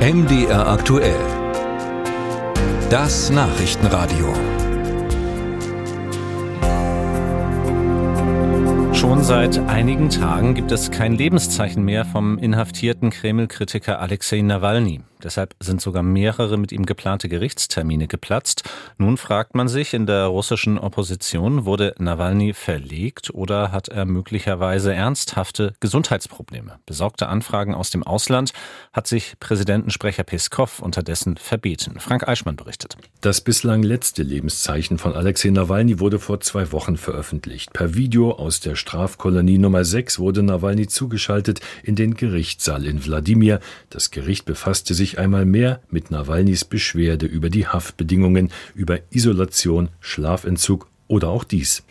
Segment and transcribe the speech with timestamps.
[0.00, 1.20] MDR aktuell.
[2.88, 4.32] Das Nachrichtenradio.
[8.94, 15.02] Schon seit einigen Tagen gibt es kein Lebenszeichen mehr vom inhaftierten Kreml-Kritiker Alexei Nawalny.
[15.22, 18.64] Deshalb sind sogar mehrere mit ihm geplante Gerichtstermine geplatzt.
[18.98, 24.94] Nun fragt man sich in der russischen Opposition, wurde Nawalny verlegt oder hat er möglicherweise
[24.94, 26.78] ernsthafte Gesundheitsprobleme?
[26.86, 28.52] Besorgte Anfragen aus dem Ausland
[28.92, 32.00] hat sich Präsidentensprecher Peskov unterdessen verbeten.
[32.00, 32.96] Frank Eichmann berichtet.
[33.20, 37.72] Das bislang letzte Lebenszeichen von Alexei Nawalny wurde vor zwei Wochen veröffentlicht.
[37.72, 43.60] Per Video aus der Strafkolonie Nummer 6 wurde Nawalny zugeschaltet in den Gerichtssaal in Wladimir.
[43.90, 49.88] Das Gericht befasste sich sich einmal mehr mit Nawalnys Beschwerde über die Haftbedingungen, über Isolation,
[50.00, 51.82] Schlafentzug oder auch dies.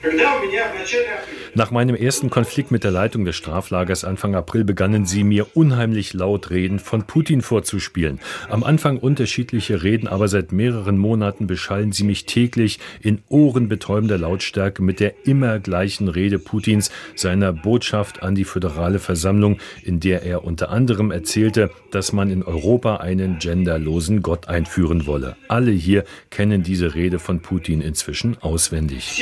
[1.56, 6.14] Nach meinem ersten Konflikt mit der Leitung des Straflagers Anfang April begannen sie mir unheimlich
[6.14, 8.20] laut Reden von Putin vorzuspielen.
[8.50, 14.84] Am Anfang unterschiedliche Reden, aber seit mehreren Monaten beschallen sie mich täglich in ohrenbetäubender Lautstärke
[14.84, 20.44] mit der immer gleichen Rede Putins, seiner Botschaft an die föderale Versammlung, in der er
[20.44, 25.36] unter anderem erzählte, dass man in Europa einen genderlosen Gott einführen wolle.
[25.48, 29.20] Alle hier kennen diese Rede von Putin inzwischen auswendig.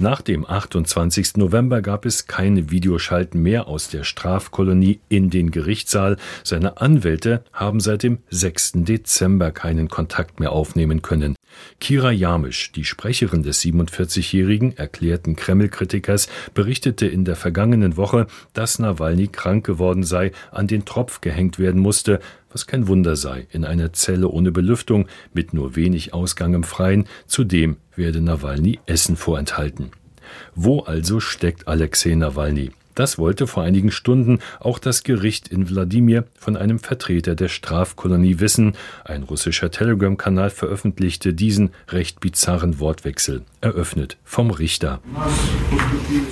[0.00, 1.38] Nach dem 28.
[1.38, 6.16] November gab es keine Videoschalten mehr aus der Strafkolonie in den Gerichtssaal.
[6.44, 8.72] Seine Anwälte haben seit dem 6.
[8.76, 11.34] Dezember keinen Kontakt mehr aufnehmen können.
[11.80, 19.26] Kira Jamisch, die Sprecherin des 47-jährigen erklärten Kreml-Kritikers, berichtete in der vergangenen Woche, dass Nawalny
[19.26, 23.92] krank geworden sei, an den Tropf gehängt werden musste, was kein Wunder sei, in einer
[23.92, 29.90] Zelle ohne Belüftung, mit nur wenig Ausgang im Freien, zudem werde Nawalny Essen vorenthalten.
[30.54, 32.70] Wo also steckt Alexei Nawalny?
[32.98, 38.40] Das wollte vor einigen Stunden auch das Gericht in Wladimir von einem Vertreter der Strafkolonie
[38.40, 38.72] wissen.
[39.04, 43.42] Ein russischer Telegram-Kanal veröffentlichte diesen recht bizarren Wortwechsel.
[43.60, 45.00] Eröffnet vom Richter.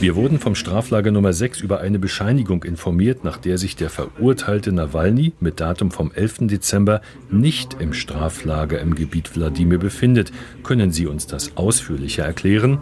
[0.01, 4.73] Wir wurden vom Straflager Nummer 6 über eine Bescheinigung informiert, nach der sich der verurteilte
[4.73, 6.49] Nawalny mit Datum vom 11.
[6.49, 10.33] Dezember nicht im Straflager im Gebiet Wladimir befindet.
[10.65, 12.79] Können Sie uns das ausführlicher erklären?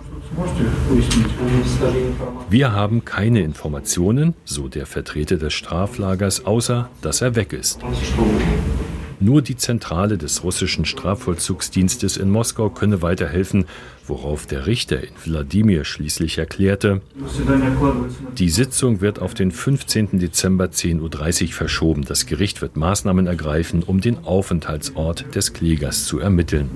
[2.48, 3.73] Wir haben keine Informationen,
[4.44, 7.80] so der Vertreter des Straflagers, außer dass er weg ist.
[9.20, 13.64] Nur die Zentrale des russischen Strafvollzugsdienstes in Moskau könne weiterhelfen,
[14.06, 17.00] worauf der Richter in Wladimir schließlich erklärte,
[18.36, 20.18] die Sitzung wird auf den 15.
[20.18, 22.04] Dezember 10.30 Uhr verschoben.
[22.04, 26.70] Das Gericht wird Maßnahmen ergreifen, um den Aufenthaltsort des Klägers zu ermitteln.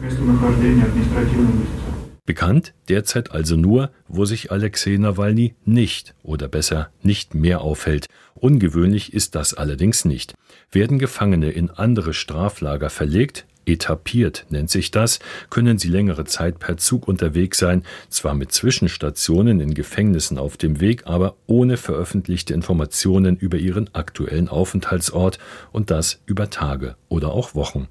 [2.29, 8.07] Bekannt derzeit also nur, wo sich Alexei Nawalny nicht oder besser nicht mehr aufhält.
[8.35, 10.35] Ungewöhnlich ist das allerdings nicht.
[10.71, 16.77] Werden Gefangene in andere Straflager verlegt, etapiert nennt sich das, können sie längere Zeit per
[16.77, 23.39] Zug unterwegs sein, zwar mit Zwischenstationen in Gefängnissen auf dem Weg, aber ohne veröffentlichte Informationen
[23.39, 25.39] über ihren aktuellen Aufenthaltsort
[25.73, 27.89] und das über Tage oder auch Wochen.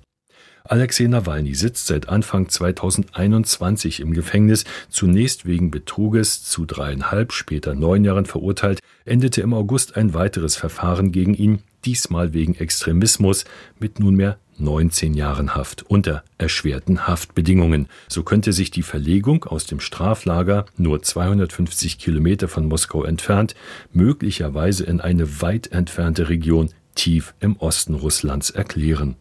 [0.69, 8.03] Alexei Nawalny sitzt seit Anfang 2021 im Gefängnis, zunächst wegen Betruges zu dreieinhalb, später neun
[8.03, 13.45] Jahren verurteilt, endete im August ein weiteres Verfahren gegen ihn, diesmal wegen Extremismus
[13.79, 17.87] mit nunmehr 19 Jahren Haft unter erschwerten Haftbedingungen.
[18.09, 23.55] So könnte sich die Verlegung aus dem Straflager nur 250 Kilometer von Moskau entfernt,
[23.93, 29.15] möglicherweise in eine weit entfernte Region tief im Osten Russlands erklären.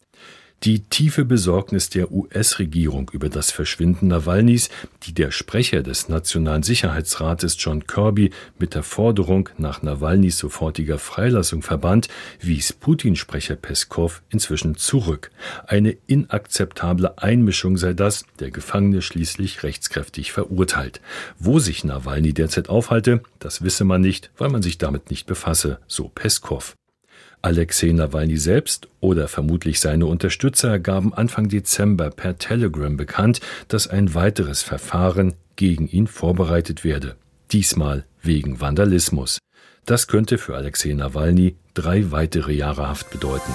[0.62, 4.70] Die tiefe Besorgnis der US-Regierung über das Verschwinden Nawalnys,
[5.04, 11.62] die der Sprecher des Nationalen Sicherheitsrates John Kirby mit der Forderung nach Nawalnys sofortiger Freilassung
[11.62, 12.08] verband,
[12.40, 15.30] wies Putin-Sprecher Peskov inzwischen zurück.
[15.66, 21.00] Eine inakzeptable Einmischung sei das, der Gefangene schließlich rechtskräftig verurteilt.
[21.38, 25.78] Wo sich Nawalny derzeit aufhalte, das wisse man nicht, weil man sich damit nicht befasse,
[25.86, 26.74] so Peskov.
[27.42, 34.14] Alexei Nawalny selbst oder vermutlich seine Unterstützer gaben Anfang Dezember per Telegram bekannt, dass ein
[34.14, 37.16] weiteres Verfahren gegen ihn vorbereitet werde.
[37.52, 39.38] Diesmal wegen Vandalismus.
[39.84, 43.52] Das könnte für Alexei Nawalny drei weitere Jahre Haft bedeuten.